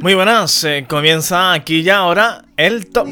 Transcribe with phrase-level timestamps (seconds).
[0.00, 3.06] Muy buenas, eh, comienza aquí ya ahora el top.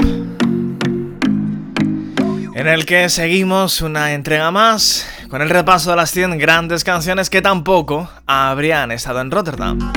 [2.54, 7.28] En el que seguimos una entrega más con el repaso de las 100 grandes canciones
[7.28, 9.92] que tampoco habrían estado en Rotterdam.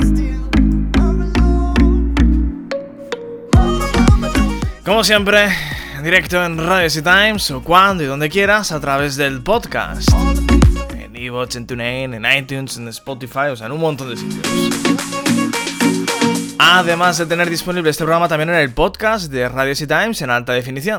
[4.84, 5.48] Como siempre,
[6.02, 10.10] directo en Radio City Times o cuando y donde quieras a través del podcast.
[10.94, 15.11] En iVoox, en TuneIn, en iTunes, en Spotify, o sea, en un montón de sitios.
[16.64, 20.30] Además de tener disponible este programa también en el podcast de Radio City Times en
[20.30, 20.96] alta definición.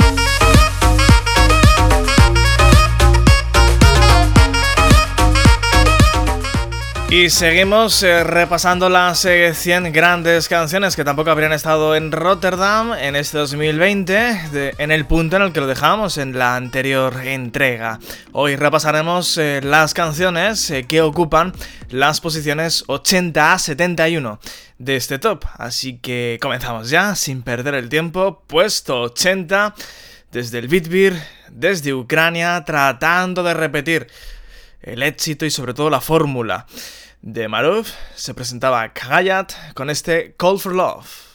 [7.14, 12.94] Y seguimos eh, repasando las 100 eh, grandes canciones que tampoco habrían estado en Rotterdam
[12.96, 18.00] en este 2020, en el punto en el que lo dejamos en la anterior entrega.
[18.32, 21.54] Hoy repasaremos eh, las canciones que ocupan
[21.90, 24.40] las posiciones 80 a 71
[24.80, 25.46] de este top.
[25.60, 28.42] Así que comenzamos ya, sin perder el tiempo.
[28.48, 29.76] Puesto 80
[30.32, 34.08] desde el Bitbir, desde Ucrania, tratando de repetir
[34.82, 36.66] el éxito y sobre todo la fórmula
[37.24, 41.33] de Maruf, se presentaba Kagayat con este Call for Love.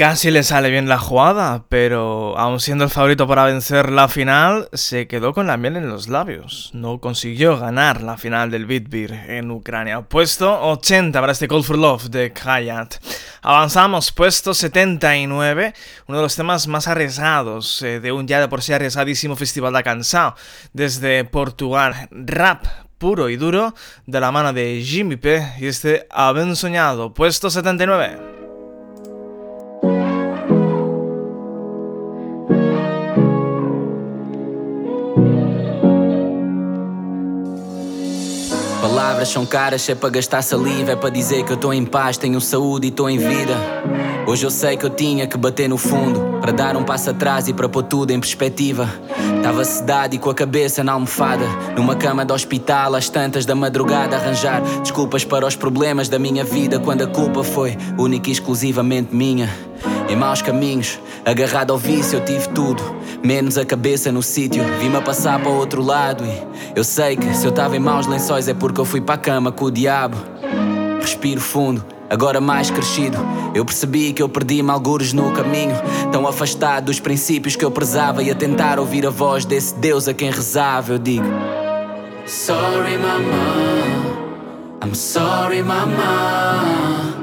[0.00, 4.70] Casi le sale bien la jugada, pero aun siendo el favorito para vencer la final,
[4.72, 6.70] se quedó con la miel en los labios.
[6.72, 10.00] No consiguió ganar la final del Bitbeer en Ucrania.
[10.00, 12.94] Puesto 80 para este Call for Love de Kayat.
[13.42, 15.74] Avanzamos, puesto 79,
[16.06, 19.74] uno de los temas más arriesgados eh, de un ya de por sí arriesgadísimo Festival
[19.74, 20.34] de Cansao.
[20.72, 22.64] Desde Portugal, rap
[22.96, 23.74] puro y duro
[24.06, 25.46] de la mano de Jimmy P.
[25.58, 28.39] y este Haben Soñado, puesto 79.
[39.20, 42.16] Palavras são caras, é para gastar saliva, é para dizer que eu estou em paz,
[42.16, 43.54] tenho saúde e estou em vida.
[44.26, 47.46] Hoje eu sei que eu tinha que bater no fundo, para dar um passo atrás
[47.46, 48.88] e para pôr tudo em perspectiva.
[49.42, 51.44] Tava sedado e com a cabeça na almofada,
[51.76, 56.42] numa cama de hospital, às tantas da madrugada, arranjar desculpas para os problemas da minha
[56.42, 59.50] vida, quando a culpa foi única e exclusivamente minha.
[60.08, 62.82] Em maus caminhos, agarrado ao vício, eu tive tudo,
[63.22, 64.62] menos a cabeça no sítio.
[64.78, 66.42] Vi-me a passar para outro lado e
[66.76, 69.18] eu sei que se eu estava em maus lençóis é porque eu fui para a
[69.18, 70.16] cama com o diabo.
[71.00, 73.18] Respiro fundo, agora mais crescido.
[73.54, 75.74] Eu percebi que eu perdi-me algures no caminho,
[76.12, 80.06] tão afastado dos princípios que eu prezava e a tentar ouvir a voz desse Deus
[80.08, 80.92] a quem rezava.
[80.92, 81.26] Eu digo:
[82.26, 84.20] Sorry, mama.
[84.82, 87.14] I'm sorry, mama.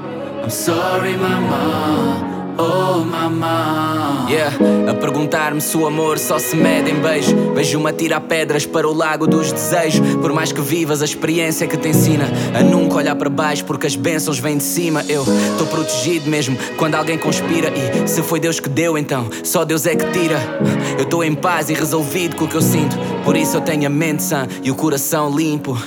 [0.44, 2.37] I'm sorry, mama.
[2.60, 4.26] Oh, mamá.
[4.28, 4.52] Yeah,
[4.90, 7.54] a perguntar-me se o amor só se mede em beijo.
[7.54, 10.02] Vejo-me tirar pedras para o lago dos desejos.
[10.18, 12.26] Por mais que vivas a experiência que te ensina
[12.58, 15.06] a nunca olhar para baixo, porque as bênçãos vêm de cima.
[15.08, 17.70] Eu estou protegido mesmo quando alguém conspira.
[17.70, 20.40] E se foi Deus que deu, então só Deus é que tira.
[20.98, 22.98] Eu estou em paz e resolvido com o que eu sinto.
[23.24, 25.78] Por isso eu tenho a mente sã e o coração limpo.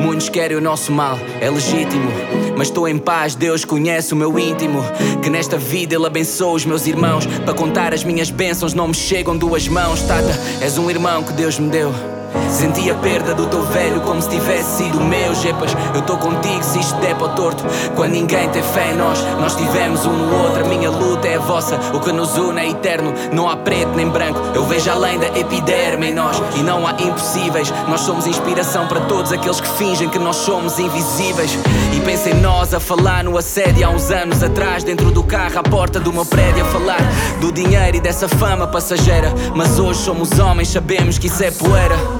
[0.00, 2.10] Muitos querem o nosso mal, é legítimo.
[2.56, 4.80] Mas estou em paz, Deus conhece o meu íntimo.
[5.22, 7.24] Que nesta vida Ele abençoe abençoo os meus irmãos.
[7.24, 10.02] Para contar as minhas bênçãos não me chegam duas mãos.
[10.02, 12.19] Tata, és um irmão que Deus me deu.
[12.48, 16.62] Senti a perda do teu velho como se tivesse sido meu Jepas, eu tô contigo
[16.62, 17.64] se isto der para torto.
[17.94, 20.64] Quando ninguém tem fé em nós, nós tivemos um no outro.
[20.64, 23.14] A minha luta é a vossa, o que nos une é eterno.
[23.32, 26.42] Não há preto nem branco, eu vejo além da epiderme em nós.
[26.56, 30.78] E não há impossíveis, nós somos inspiração para todos aqueles que fingem que nós somos
[30.78, 31.56] invisíveis.
[31.96, 35.58] E pensa em nós a falar no assédio há uns anos atrás Dentro do carro
[35.58, 37.00] à porta do meu prédio a falar
[37.40, 39.32] Do dinheiro e dessa fama passageira.
[39.54, 42.19] Mas hoje somos homens, sabemos que isso é poeira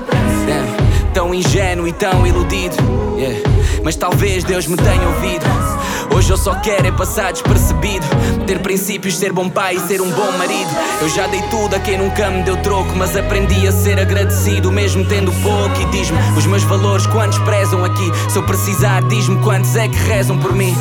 [1.13, 2.77] Tão ingênuo e tão iludido.
[3.17, 3.41] Yeah.
[3.83, 5.70] Mas talvez Deus me tenha ouvido.
[6.15, 8.07] Hoje eu só quero é passar despercebido.
[8.47, 10.71] Ter princípios, ser bom pai e ser um bom marido.
[11.01, 14.73] Eu já dei tudo a quem nunca me deu troco, mas aprendi a ser agradecido,
[14.73, 15.81] mesmo tendo pouco.
[15.81, 18.11] E diz-me os meus valores, quantos prezam aqui.
[18.29, 20.75] Se eu precisar, diz-me quantos é que rezam por mim.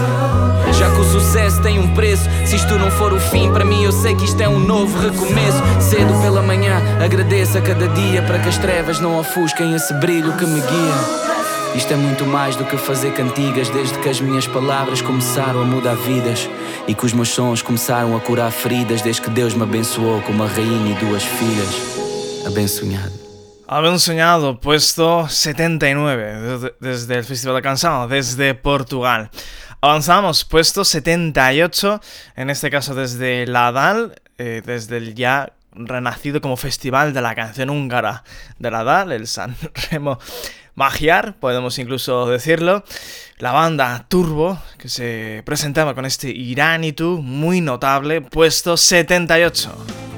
[0.73, 3.83] Já que o sucesso tem um preço, se isto não for o fim, para mim
[3.83, 5.61] eu sei que isto é um novo recomeço.
[5.79, 10.33] Cedo pela manhã, agradeço a cada dia para que as trevas não ofusquem esse brilho
[10.33, 11.38] que me guia.
[11.75, 15.65] Isto é muito mais do que fazer cantigas desde que as minhas palavras começaram a
[15.65, 16.49] mudar vidas
[16.87, 20.31] e que os meus sons começaram a curar feridas desde que Deus me abençoou com
[20.31, 22.45] uma rainha e duas filhas.
[22.45, 23.13] Abençoado.
[23.67, 29.29] Abençoado, puesto 79 desde el Festival de Cansado, desde Portugal.
[29.79, 32.01] Avanzamos, puesto 78,
[32.35, 37.35] en este caso desde la DAL, eh, desde el ya renacido como Festival de la
[37.35, 38.23] Canción Húngara
[38.57, 39.55] de la DAL, el San
[39.91, 40.17] Remo
[40.79, 42.85] Magiar, podemos incluso decirlo.
[43.37, 50.08] La banda Turbo, que se presentaba con este Iranitu muy notable, puesto 78.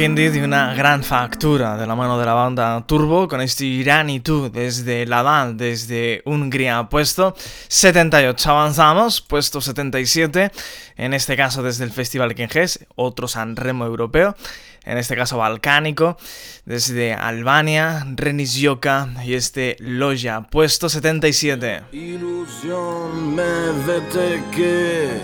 [0.00, 4.20] Indie de una gran factura de la mano de la banda Turbo con este Irani
[4.20, 7.34] Tú desde Ladal, desde Hungría, puesto
[7.68, 8.50] 78.
[8.50, 10.52] Avanzamos, puesto 77,
[10.96, 14.36] en este caso desde el Festival Kenges, otro Sanremo europeo,
[14.84, 16.16] en este caso balcánico,
[16.64, 21.82] desde Albania, Renis Yoka y este Loja, puesto 77.
[21.92, 25.20] Ilusión me vete que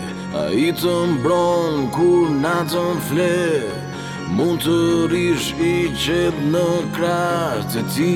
[4.33, 4.77] Mund të
[5.13, 8.15] rish i qetë në krasë të ti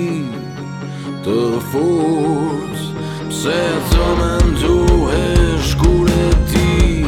[1.26, 1.36] Të
[1.72, 2.80] furt
[3.28, 3.58] Pse
[3.90, 5.26] të me nduhe
[5.68, 7.04] shkure ti?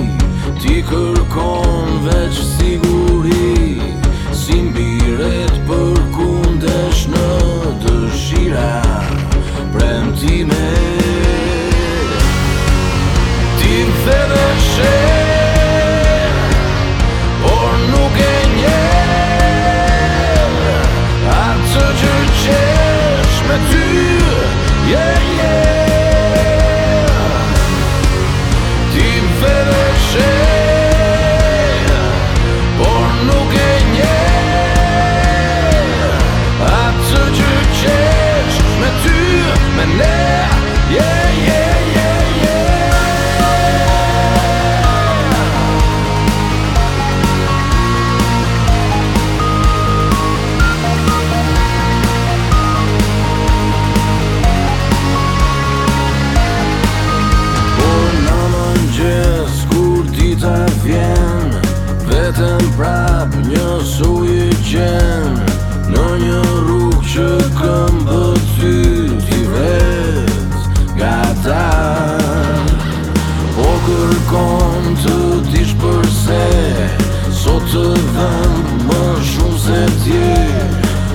[0.60, 3.80] Ti kërkon veç siguri
[4.36, 7.32] Si mbiret për kundesh në
[7.86, 8.70] dëshira
[9.72, 10.70] Premtime.
[13.60, 15.29] Ti më
[23.58, 24.90] nature.
[24.90, 25.79] Yeah, yeah.
[62.40, 65.56] vetëm prap një suje qenë
[65.90, 67.26] Në një rrugë që
[67.58, 68.76] këm bëty
[69.26, 70.62] t'i vetë
[70.96, 71.66] Gata
[73.56, 75.18] Po kërkon të
[75.50, 76.46] dish përse
[77.42, 80.40] Sot të vend më shumë se tje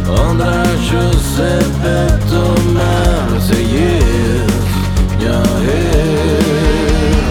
[0.05, 1.51] Ëndra që se
[1.82, 2.46] vetë të
[2.77, 4.86] merë Se jetë
[5.24, 7.27] një herë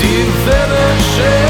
[0.00, 0.12] Ti
[0.48, 1.49] vete shetë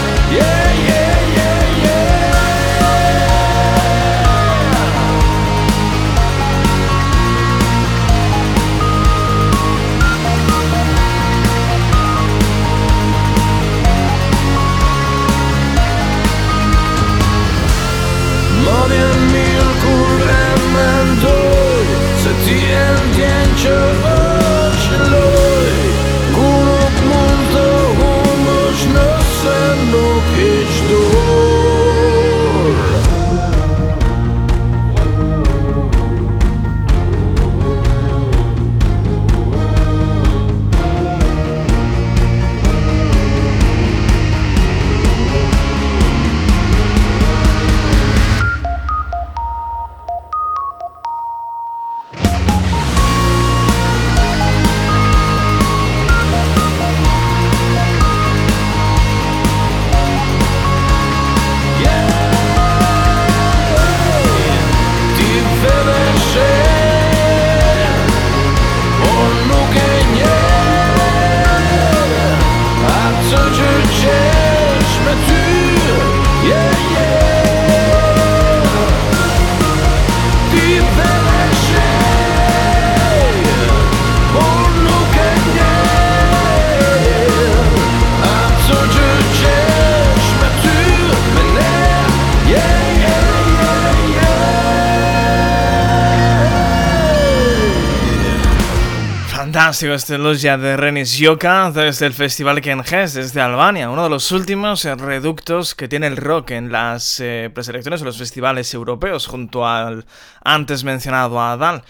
[99.89, 104.83] este Lucia de Renis Yoka desde el Festival Kenges, desde Albania, uno de los últimos
[104.83, 110.05] reductos que tiene el rock en las eh, preselecciones o los festivales europeos, junto al
[110.43, 111.83] antes mencionado Adal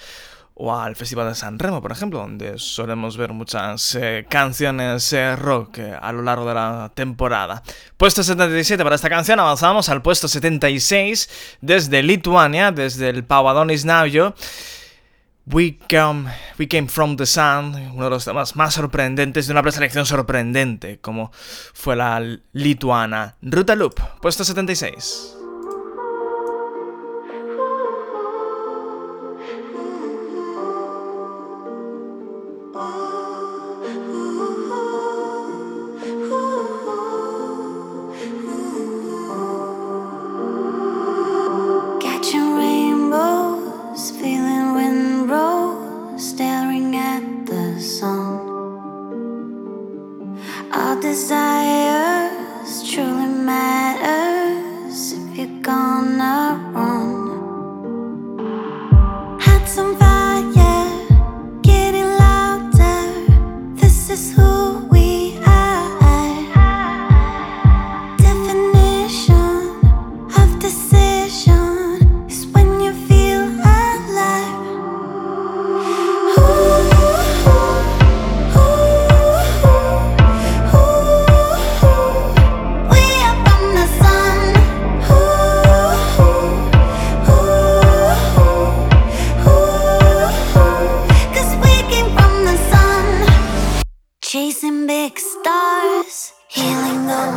[0.54, 5.36] o al Festival de San Remo, por ejemplo, donde solemos ver muchas eh, canciones eh,
[5.36, 7.62] rock a lo largo de la temporada.
[7.98, 14.34] Puesto 77 para esta canción, avanzamos al puesto 76 desde Lituania, desde el Pavadonis Navio.
[15.46, 19.64] We Come, We Came From The Sun, uno de los temas más sorprendentes de una
[19.64, 21.32] preselección sorprendente, como
[21.74, 22.22] fue la
[22.54, 25.41] lituana Ruta Loop, puesto 76.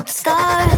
[0.06, 0.73] Start.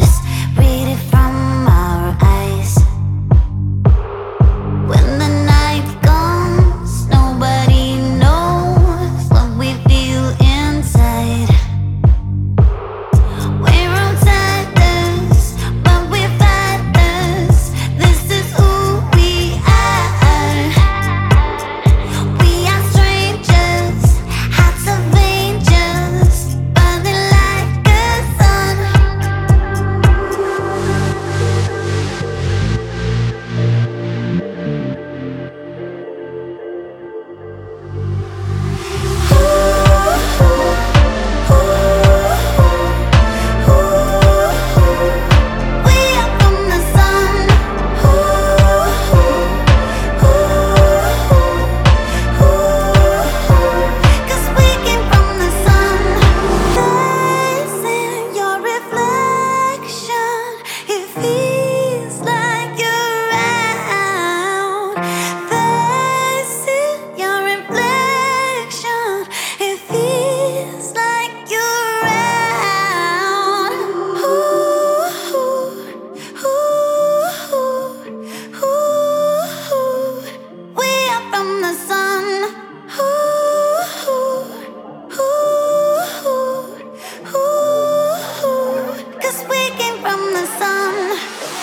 [90.16, 91.18] from the sun.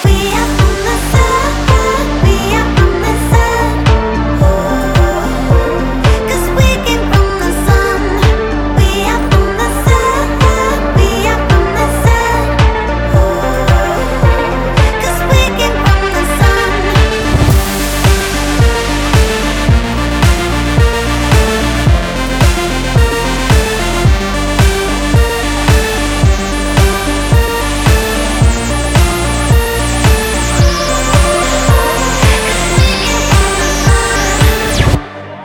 [0.06, 0.63] We are.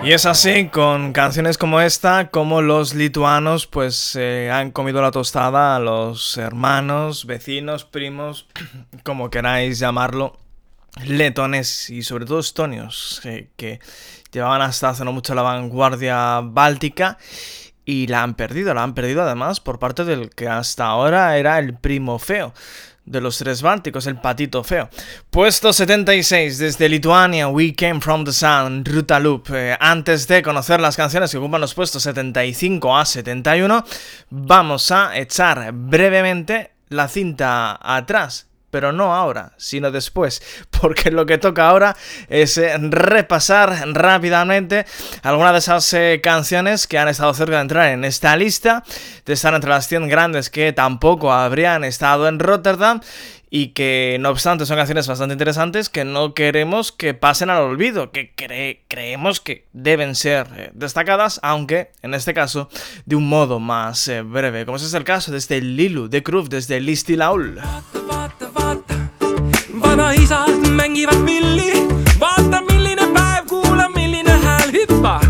[0.08, 5.10] Y es así con canciones como esta, como los lituanos pues eh, han comido la
[5.10, 8.48] tostada a los hermanos, vecinos, primos,
[9.04, 10.38] como queráis llamarlo,
[11.04, 13.80] letones y sobre todo estonios, eh, que
[14.32, 17.18] llevaban hasta hace no mucho la vanguardia báltica
[17.84, 21.58] y la han perdido, la han perdido además por parte del que hasta ahora era
[21.58, 22.54] el primo feo
[23.10, 24.88] de los tres bálticos, el patito feo.
[25.30, 29.50] Puesto 76 desde Lituania, We Came From The Sun, Ruta Loop.
[29.54, 33.84] Eh, antes de conocer las canciones que ocupan los puestos 75 a 71,
[34.30, 40.42] vamos a echar brevemente la cinta atrás pero no ahora, sino después,
[40.80, 41.96] porque lo que toca ahora
[42.28, 44.86] es eh, repasar rápidamente
[45.22, 48.84] algunas de esas eh, canciones que han estado cerca de entrar en esta lista,
[49.24, 53.00] de estar entre las 100 grandes que tampoco habrían estado en Rotterdam
[53.50, 58.10] y que no obstante son canciones bastante interesantes que no queremos que pasen al olvido,
[58.10, 58.34] que
[58.88, 62.68] creemos que deben ser eh, destacadas, aunque en este caso
[63.06, 66.80] de un modo más breve, como es el caso desde este Lilu de Cruz, desde
[66.80, 67.58] Listi Laul.
[67.58, 67.97] vanaisad
[70.78, 71.72] mängivad pilli.
[72.20, 75.20] vaata, milline päev, kuula, milline hääl, hüppa,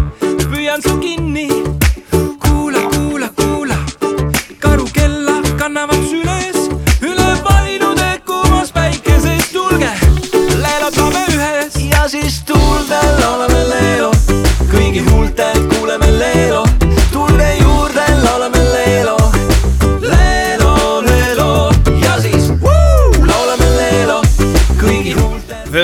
[0.51, 1.49] püüan su kinni.
[2.45, 3.79] kuula, kuula, kuula,
[4.59, 6.69] karukella kannavad süles.
[7.01, 9.93] Üle vainude kuumas päikeses, tulge,
[10.65, 11.81] leelotame ühes.
[11.91, 13.28] Ja siis tuuldel oleme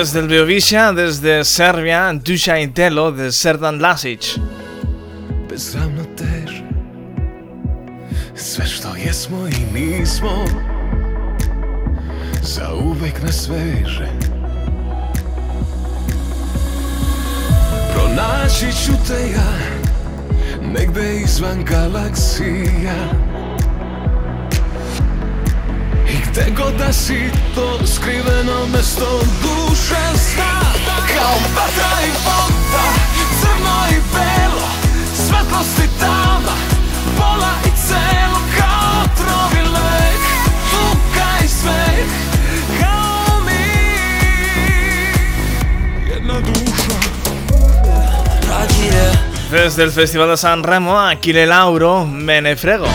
[0.05, 4.37] Desde Biovisia, desde Serbia, Dusha Intelo de Serdan Lasic.
[5.49, 6.63] Bezravnater
[8.35, 10.45] Sve što jesmo i nismo
[12.41, 14.07] Za uvek nas veže.
[17.93, 19.53] Pronaći ću te ja
[20.61, 23.34] Negde izvan galaksija
[26.07, 30.61] I gde god da si to skriveno mesto duše zna
[31.07, 32.83] Kao vatra i voda,
[33.41, 34.67] crno i belo
[35.15, 36.55] Svetlost i tama,
[37.17, 40.21] pola i celo Kao otrov i lek,
[40.71, 42.09] tuka i smeh
[42.79, 43.65] Kao mi,
[46.09, 46.95] jedna duša
[49.51, 52.87] Desde el Festival de San Remo, Achille Lauro, Menefrego.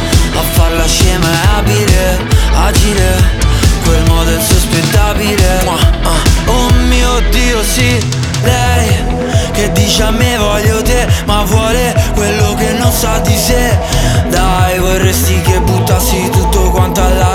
[2.55, 3.39] Agile
[3.85, 5.65] Quel modo insospettabile.
[6.47, 7.99] Oh mio Dio sì,
[8.43, 8.89] lei
[9.53, 13.79] Che dice a me voglio te Ma vuole quello che non sa di sé.
[14.29, 17.31] Dai vorresti che buttassi tutto quanto alla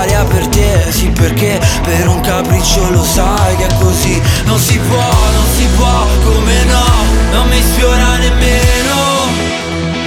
[1.82, 4.20] per un capriccio lo sai che è così.
[4.44, 6.84] Non si può, non si può, come no,
[7.32, 8.94] non mi sfiora nemmeno.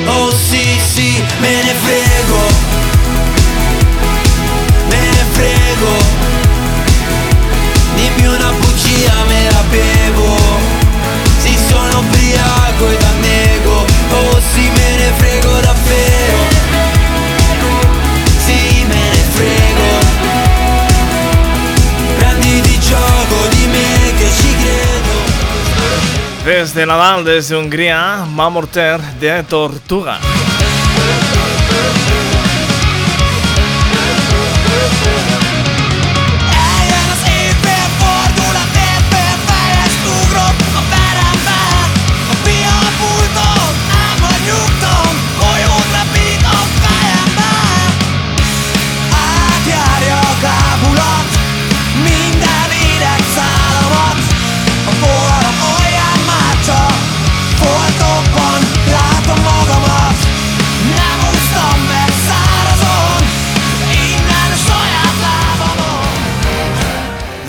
[0.06, 2.49] Oh sì, sì, me ne frego
[15.10, 16.38] ne frego davvero.
[18.46, 19.90] Sì, me ne frego.
[22.18, 25.18] Prenditi gioco di me che ci credo.
[26.44, 30.49] Desde Nadal, desde Hungría, Mamorter de Tortuga.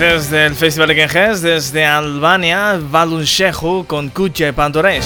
[0.00, 5.04] Desde el Festival de Genges, desde Albania, Valunchehu con Kuche Pandores.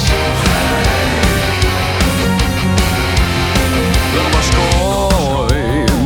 [4.15, 5.99] Lavascoim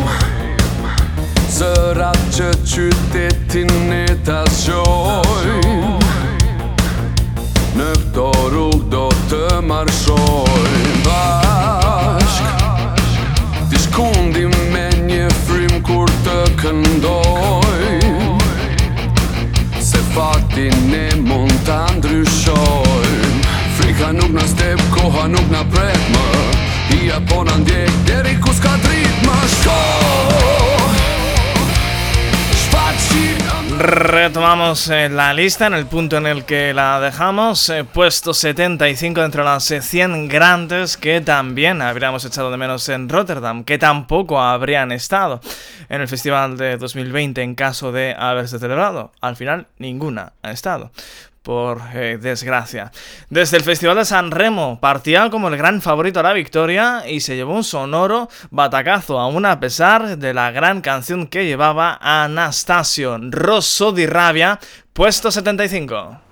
[1.52, 6.00] Zërat që qytetin e ta zgjojm
[7.76, 12.40] Në këto rrug do të marshojm Bashk
[13.68, 17.67] Ti shkundim me një frim kur të këndojm Se
[20.18, 23.38] fatin e mund të ndryshojm.
[23.78, 26.26] Frika nuk në step, koha nuk në pret më.
[26.90, 29.42] Hia po në ndjek, deri ku s'ka drit më.
[29.58, 30.57] Shko
[33.78, 39.22] Retomamos eh, la lista en el punto en el que la dejamos, eh, puesto 75
[39.22, 44.40] entre las eh, 100 grandes que también habríamos echado de menos en Rotterdam, que tampoco
[44.40, 45.40] habrían estado
[45.88, 49.12] en el festival de 2020 en caso de haberse celebrado.
[49.20, 50.90] Al final, ninguna ha estado.
[51.48, 52.92] Por eh, desgracia.
[53.30, 57.20] Desde el Festival de San Remo partía como el gran favorito a la victoria y
[57.20, 63.16] se llevó un sonoro batacazo, aún a pesar de la gran canción que llevaba Anastasio
[63.30, 64.60] Rosso di Rabia,
[64.92, 66.27] puesto 75.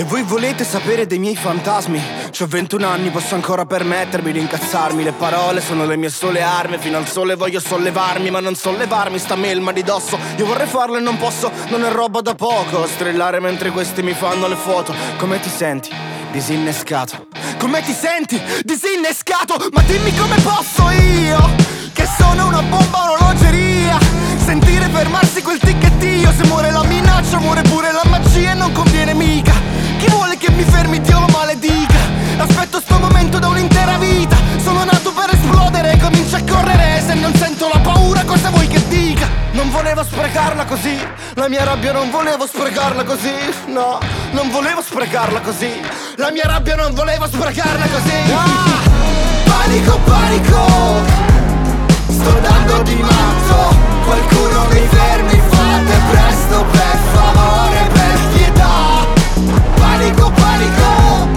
[0.00, 2.02] E voi volete sapere dei miei fantasmi?
[2.30, 5.02] C'ho 21 anni, posso ancora permettermi di incazzarmi.
[5.02, 9.18] Le parole sono le mie sole armi Fino al sole voglio sollevarmi Ma non sollevarmi
[9.18, 10.18] sta melma di dosso.
[10.38, 12.86] Io vorrei farlo e non posso, non è roba da poco.
[12.86, 14.94] Strillare mentre questi mi fanno le foto.
[15.18, 15.90] Come ti senti?
[16.32, 17.26] Disinnescato.
[17.58, 18.40] Come ti senti?
[18.64, 19.68] Disinnescato.
[19.70, 21.50] Ma dimmi come posso io
[21.92, 23.98] Che sono una bomba orologeria.
[24.42, 26.32] Sentire fermarsi quel ticchettio.
[26.32, 30.50] Se muore la minaccia muore pure la magia E non conviene mica Chi vuole che
[30.50, 31.98] mi fermi Dio lo maledica.
[32.38, 34.34] Aspetto sto momento da un'intera vita.
[34.56, 37.02] Sono nato per esplodere Comincio a correre.
[37.06, 39.28] Se non sento la paura cosa vuoi che dica?
[39.52, 40.96] Non volevo sprecarla così.
[41.34, 43.34] La mia rabbia non volevo sprecarla così.
[43.66, 43.98] No,
[44.30, 45.70] non volevo sprecarla così.
[46.16, 48.32] La mia rabbia non volevo sprecarla così.
[48.32, 48.80] Ah,
[49.44, 50.64] Panico, panico.
[52.08, 53.90] Sto dando di matto.
[54.04, 58.89] Qualcuno mi fermi Fate presto per favore Per pietà
[60.00, 61.28] Panico, panico.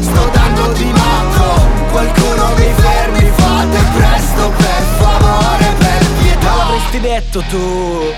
[0.00, 1.68] Sto dando di matto.
[1.90, 6.56] Qualcuno mi fermi Fate presto per favore Per pietà.
[6.56, 8.14] L'avresti detto tu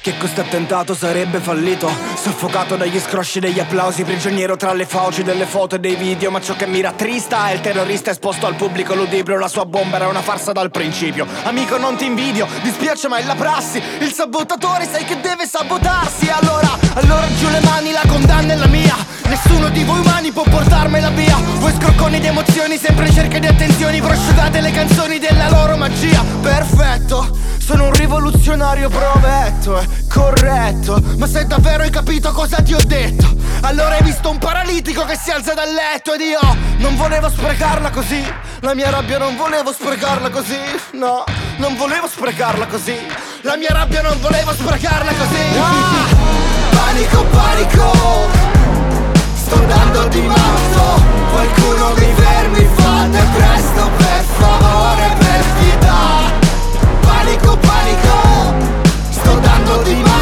[0.00, 1.90] che questo attentato sarebbe fallito?
[2.14, 6.30] Soffocato dagli scrosci degli applausi Prigioniero tra le fauci delle foto e dei video.
[6.30, 9.38] Ma ciò che mi rattrista è il terrorista esposto al pubblico ludibrio.
[9.38, 11.26] La sua bomba era una farsa dal principio.
[11.44, 13.82] Amico non ti invidio, dispiace ma è la prassi.
[14.00, 16.28] Il sabotatore sai che deve sabotarsi.
[16.28, 18.96] Allora, allora giù le mani, la condanna è la mia.
[19.26, 21.36] Nessuno di voi umani può portarmela via.
[21.58, 24.00] Voi scrocconi di emozioni, sempre in cerca di attenzioni.
[24.00, 26.24] Prosciugate le canzoni della loro magia.
[26.40, 32.80] Perfetto sono un rivoluzionario provetto, è corretto Ma se davvero hai capito cosa ti ho
[32.84, 33.26] detto?
[33.62, 36.40] Allora hai visto un paralitico che si alza dal letto Ed io
[36.78, 38.24] non volevo sprecarla così.
[38.60, 40.56] La mia rabbia non volevo sprecarla così
[40.92, 41.24] No,
[41.56, 42.96] non volevo sprecarla così.
[43.42, 45.58] La mia rabbia non volevo sprecarla così.
[45.58, 46.06] Ah,
[46.70, 47.92] Panico, panico
[49.34, 56.32] Sto dando di matto Qualcuno mi fermi, fate presto per favore, per pietà.
[57.00, 58.54] Panico, panico
[59.10, 60.17] Sto dando melody.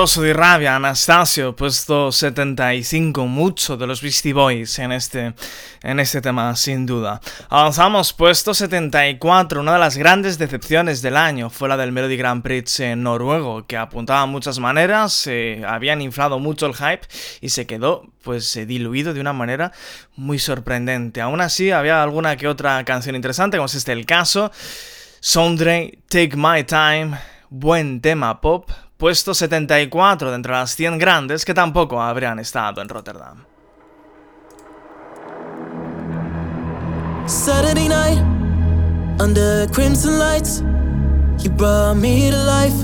[0.00, 5.34] Di Rabia, Anastasio, puesto 75, mucho de los Beastie Boys en este,
[5.82, 7.20] en este tema, sin duda.
[7.50, 12.42] Avanzamos, puesto 74, una de las grandes decepciones del año fue la del Melody Grand
[12.42, 15.28] Prix en noruego, que apuntaba a muchas maneras,
[15.66, 17.06] habían inflado mucho el hype
[17.42, 19.70] y se quedó pues diluido de una manera
[20.16, 21.20] muy sorprendente.
[21.20, 24.50] Aún así, había alguna que otra canción interesante, como es este el caso.
[25.20, 27.18] Sondre, Take My Time,
[27.50, 32.88] buen tema pop, puesto 74 de entre las 100 grandes que tampoco habrían estado en
[32.88, 33.46] Rotterdam.
[37.26, 38.18] Saturday night,
[39.18, 40.62] under crimson lights,
[41.42, 42.74] you brought me to life.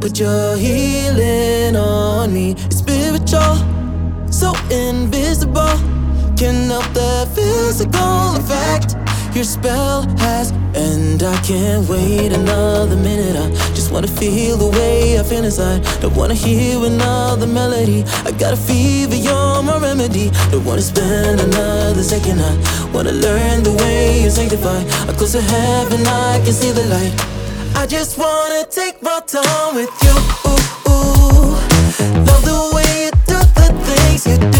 [0.00, 2.56] Put your healing on me.
[2.70, 3.56] Spiritual,
[4.30, 5.78] so invisible.
[6.36, 8.96] Can help the physical effect.
[9.34, 13.36] Your spell has and I can't wait another minute.
[13.36, 15.82] I just wanna feel the way I feel inside.
[16.00, 18.04] Don't wanna hear another melody.
[18.26, 20.30] I got a fever, you're my remedy.
[20.50, 22.40] Don't wanna spend another second.
[22.40, 24.82] I wanna learn the way you sanctify.
[25.08, 27.14] I'm close to heaven, I can see the light.
[27.76, 30.16] I just wanna take my time with you.
[30.50, 31.54] Ooh, ooh.
[32.26, 34.59] Love the way you do the things you do.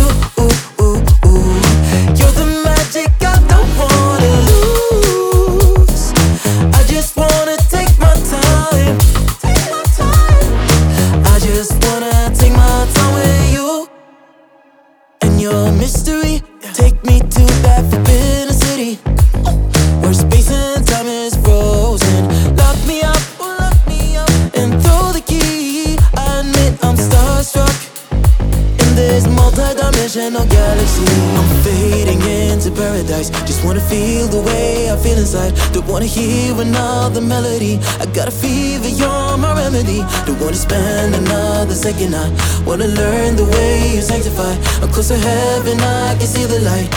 [42.11, 42.41] Second.
[42.41, 44.55] I wanna learn the way you sanctify.
[44.83, 46.89] I'm close to heaven, I can see the light.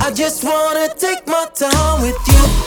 [0.00, 2.63] I just wanna take my time with you.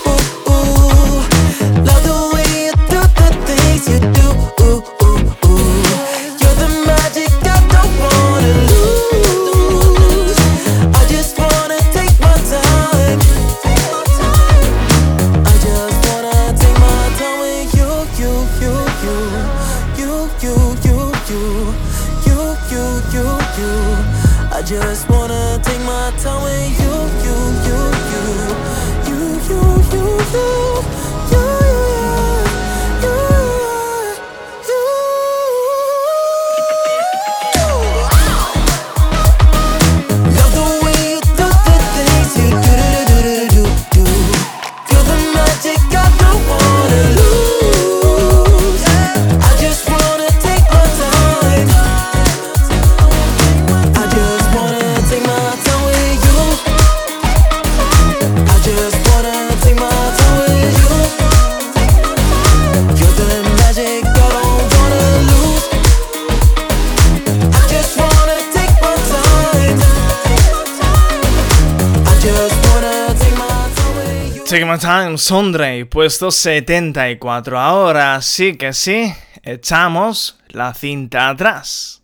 [74.49, 77.59] Take My Time, Sondre, puesto 74.
[77.59, 82.01] Ahora sí que sí, echamos la cinta atrás.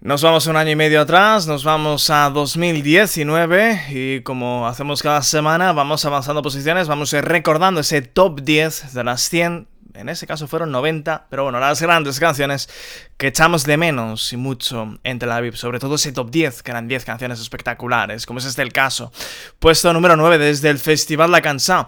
[0.00, 5.22] Nos vamos un año y medio atrás, nos vamos a 2019 y como hacemos cada
[5.22, 9.66] semana vamos avanzando posiciones, vamos a ir recordando ese top 10 de las 100,
[10.00, 12.68] en ese caso fueron 90, pero bueno, las grandes canciones
[13.16, 16.70] que echamos de menos y mucho en Tel Aviv, sobre todo ese top 10, que
[16.70, 19.12] eran 10 canciones espectaculares, como es este el caso.
[19.58, 21.86] Puesto número 9 desde el Festival La Cansá,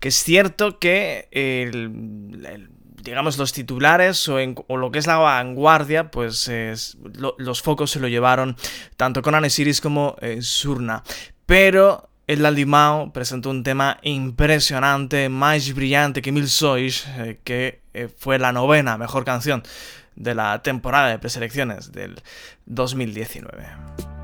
[0.00, 2.70] que es cierto que el-
[3.02, 4.36] digamos, los titulares o,
[4.76, 8.56] lo que es la vanguardia, pues es- lo- los focos se lo llevaron
[8.98, 11.02] tanto Conan Osiris como eh, Surna.
[11.46, 18.08] Pero el Limao presentó un tema impresionante, más brillante que Mil Sois, eh, que eh,
[18.16, 19.64] fue la novena mejor canción
[20.14, 22.22] de la temporada de preselecciones del
[22.66, 24.19] 2019.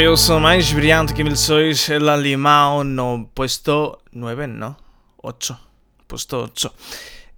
[0.00, 4.78] Maravilloso, más brillante que mil sois, el Limao, no, puesto 9, no,
[5.18, 5.60] 8,
[6.06, 6.74] puesto 8.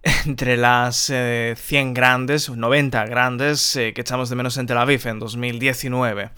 [0.27, 5.05] Entre las eh, 100 grandes, 90 grandes eh, que echamos de menos en Tel Aviv
[5.09, 6.31] en 2019.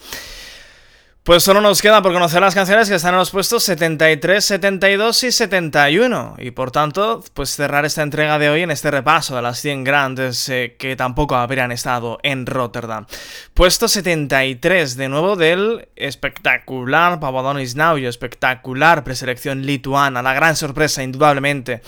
[1.24, 5.24] Pues solo nos queda por conocer las canciones que están en los puestos 73, 72
[5.24, 6.34] y 71.
[6.36, 9.84] Y por tanto, pues cerrar esta entrega de hoy en este repaso de las 100
[9.84, 13.06] grandes eh, que tampoco habrían estado en Rotterdam.
[13.54, 20.20] Puesto 73, de nuevo del espectacular Pavadonis y espectacular preselección lituana.
[20.20, 21.80] La gran sorpresa, indudablemente,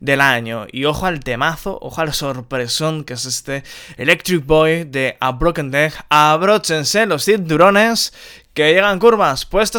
[0.00, 0.66] del año.
[0.72, 3.64] Y ojo al temazo, ojo al sorpresón que es este
[3.98, 5.92] Electric Boy de A Broken Deck.
[6.08, 8.14] Abróchense los cinturones
[8.58, 9.78] que llegan curvas, puesto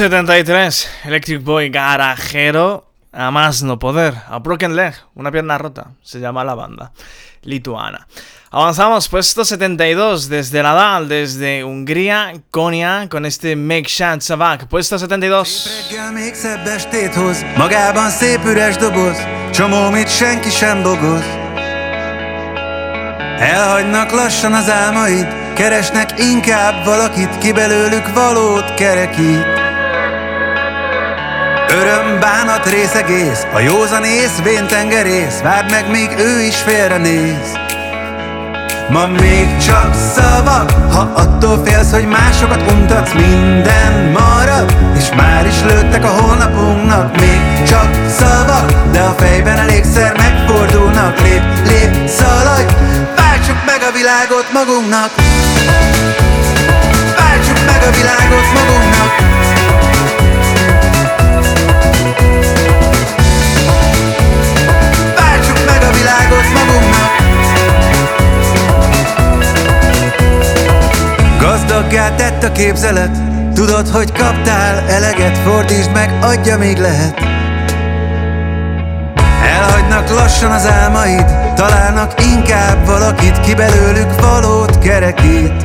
[0.00, 6.18] 73.73, Electric Boy garajero, a más no poder, a Broken Leg, una pierna rota, se
[6.18, 6.90] llama la banda
[7.42, 8.06] lituana.
[8.50, 15.44] Avanzamos, puesto 72, desde Nadal, desde Hungría, Konya, con este Make Shant Savak, puesto 72.
[16.14, 19.18] még szebb estét hoz, magában szép üres doboz,
[19.52, 21.24] csomó, mit senki sem dolgoz.
[23.38, 29.69] Elhagynak lassan az álmaid, keresnek inkább valakit, ki belőlük valót kerekít.
[31.72, 37.58] Öröm, bánat, részegész, a józan ész, vén tengerész, várd meg, míg ő is félrenéz.
[38.88, 45.62] Ma még csak szavak, ha attól félsz, hogy másokat untatsz, minden marad, és már is
[45.62, 47.20] lőttek a holnapunknak.
[47.20, 52.74] Még csak szavak, de a fejben elégszer megfordulnak, lép, lép, szaladj,
[53.16, 55.10] váltsuk meg a világot magunknak.
[57.16, 59.29] Váltsuk meg a világot magunknak.
[66.54, 67.20] Magunknak
[71.90, 73.16] Magunkká tett a képzelet.
[73.54, 77.20] Tudod, hogy kaptál eleget Fordítsd meg, adja még lehet.
[79.44, 81.24] Elhagynak lassan az álmaid
[81.54, 85.64] Találnak inkább valakit Ki belőlük valót kerekít.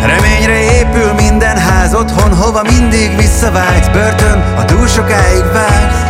[0.00, 6.09] Reményre épül minden ház Otthon, hova mindig visszavágysz Börtön, a túl sokáig vársz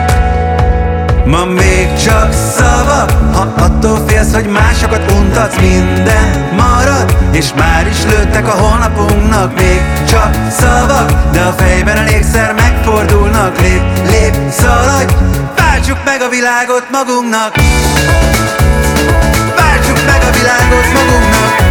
[1.30, 8.02] Ma még csak szavak Ha attól félsz, hogy másokat untatsz Minden marad És már is
[8.04, 13.60] lőttek a holnapunknak Még csak szavak De a fejben elégszer megfordulnak.
[13.60, 15.14] Lép, lép, szaladj
[15.56, 17.54] Váltsuk meg a világot magunknak.
[19.56, 21.69] Váltsuk meg a világot magunknak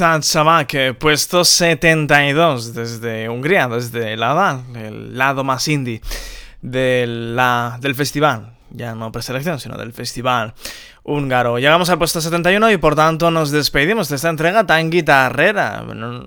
[0.00, 6.00] Sabak, puesto 72 desde Hungría, desde la el lado más indie
[6.62, 8.54] de la, del festival.
[8.70, 10.54] Ya no preselección, sino del festival
[11.02, 11.58] húngaro.
[11.58, 15.82] Llegamos al puesto 71 y por tanto nos despedimos de esta entrega tan guitarrera.
[15.82, 16.24] No,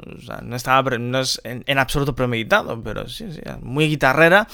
[0.56, 4.48] estaba, no es en, absoluto premeditado, pero sí, sí, muy guitarrera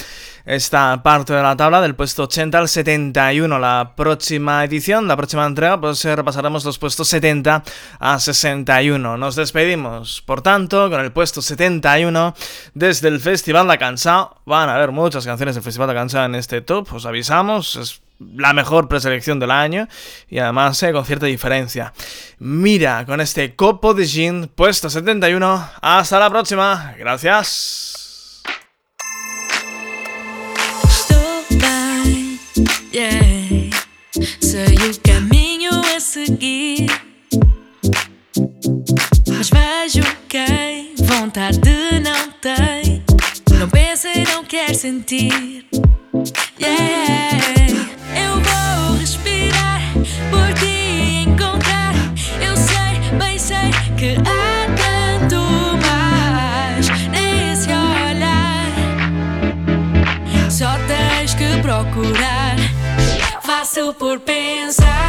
[0.45, 3.59] esta parte de la tabla del puesto 80 al 71.
[3.59, 7.63] La próxima edición, la próxima entrega, pues repasaremos los puestos 70
[7.99, 9.17] a 61.
[9.17, 12.33] Nos despedimos, por tanto, con el puesto 71
[12.73, 14.35] desde el Festival La Cansao.
[14.45, 17.75] Van a haber muchas canciones del Festival La Cansao en este top, os avisamos.
[17.75, 19.87] Es la mejor preselección del año
[20.27, 21.93] y además eh, con cierta diferencia.
[22.39, 25.69] Mira, con este copo de gin puesto 71.
[25.81, 26.95] Hasta la próxima.
[26.97, 27.99] Gracias.
[53.99, 55.35] Que há tanto
[55.85, 58.71] mais nesse olhar.
[60.49, 62.55] Só tens que procurar.
[63.41, 65.08] Fácil por pensar.